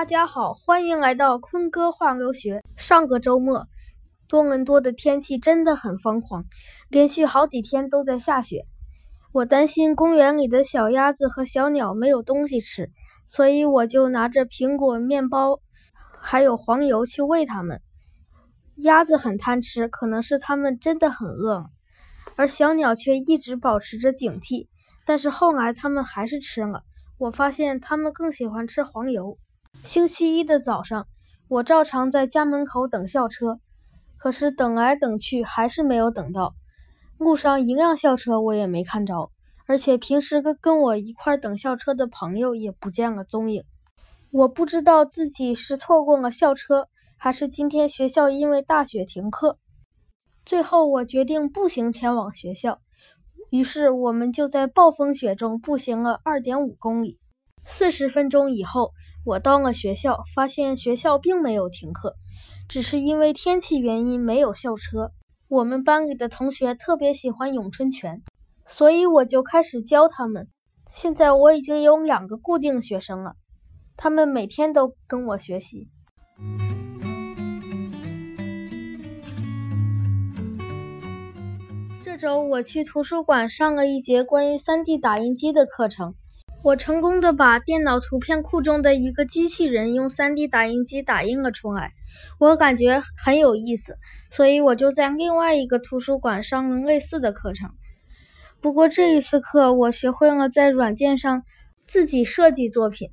[0.00, 2.62] 大家好，欢迎来到坤哥话留学。
[2.74, 3.68] 上个周末，
[4.26, 6.46] 多伦多的天气真的很疯狂，
[6.88, 8.64] 连续好几天都在下雪。
[9.34, 12.90] 我担心公园里的小鸭子和小鸟没有东西吃，
[13.26, 15.60] 所以我就拿着苹果、面包，
[16.18, 17.82] 还有黄油去喂它们。
[18.76, 21.66] 鸭子很贪吃，可能是它们真的很饿，
[22.36, 24.66] 而小鸟却一直保持着警惕。
[25.04, 26.84] 但是后来它们还是吃了，
[27.18, 29.36] 我发现它们更喜欢吃黄油。
[29.84, 31.06] 星期一的早上，
[31.48, 33.58] 我照常在家门口等校车，
[34.18, 36.54] 可是等来等去还是没有等到。
[37.16, 39.30] 路上一辆校车我也没看着，
[39.66, 43.64] 而且平时跟跟我一块等校车的朋友也不见了踪影。
[44.30, 46.86] 我不知道自己是错过了校车，
[47.16, 49.58] 还是今天学校因为大雪停课。
[50.44, 52.80] 最后，我决定步行前往学校。
[53.50, 57.18] 于是，我们就在暴风雪中步行了二点五公里。
[57.64, 58.92] 四十分钟以后，
[59.24, 62.16] 我到了学校，发现学校并没有停课，
[62.68, 65.12] 只是因为天气原因没有校车。
[65.48, 68.22] 我们班里的同学特别喜欢咏春拳，
[68.64, 70.48] 所以我就开始教他们。
[70.90, 73.34] 现在我已经有两个固定学生了，
[73.96, 75.88] 他们每天都跟我学习。
[82.02, 86.14] 这周我去图书馆上了一节关于 3D 打印机的课程，
[86.62, 91.92] 我成功的把电脑图片库中的一个机器人用 3D 打印机打印了出来。
[92.38, 93.96] 我感觉很有意思，
[94.28, 97.70] 所以我就在另外一个图书馆上了类似的课程。
[98.60, 101.44] 不过这一次课，我学会了在软件上
[101.86, 103.08] 自己设计作品。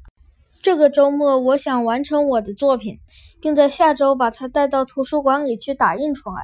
[0.61, 2.99] 这个周末，我想完成我的作品，
[3.39, 6.43] 并在下周把它带到图书馆里去打印出来。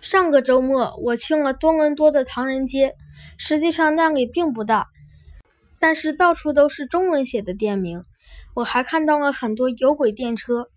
[0.00, 2.96] 上个周末，我去了多伦多的唐人街，
[3.38, 4.88] 实际上那里并不大，
[5.82, 8.04] 但是到处都是中文写的店名。
[8.54, 10.68] 我还看到了很多有轨电车。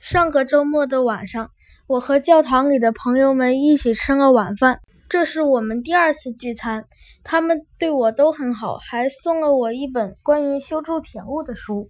[0.00, 1.50] 上个周末的晚上，
[1.86, 4.80] 我和教堂里的朋友们一起吃了晚饭。
[5.08, 6.84] 这是我们第二次聚餐，
[7.24, 11.88] 他们对我都很好，还送了我一本关于修筑铁路的书。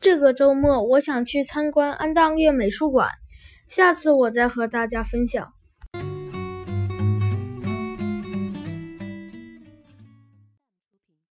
[0.00, 3.10] 这个周末，我想去参观安大略美术馆，
[3.68, 5.52] 下次我再和大家分享。